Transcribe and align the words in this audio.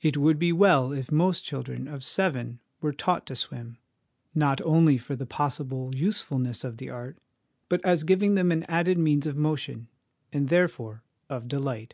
It 0.00 0.16
would 0.16 0.38
be 0.38 0.54
well 0.54 0.90
if 0.92 1.12
most 1.12 1.44
children 1.44 1.86
of 1.86 2.02
seven 2.02 2.60
were 2.80 2.94
taught 2.94 3.26
to 3.26 3.34
swim, 3.36 3.76
not 4.34 4.58
only 4.62 4.96
for 4.96 5.14
the 5.16 5.26
possible 5.26 5.94
usefulness 5.94 6.64
of 6.64 6.78
the 6.78 6.88
art, 6.88 7.18
but 7.68 7.84
as 7.84 8.02
giving 8.02 8.36
them 8.36 8.50
an 8.50 8.62
added 8.70 8.96
means 8.96 9.26
of 9.26 9.36
motion, 9.36 9.88
and, 10.32 10.48
there 10.48 10.66
fore, 10.68 11.02
of 11.28 11.46
delight. 11.46 11.92